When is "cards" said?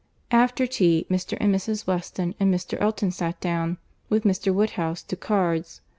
5.15-5.81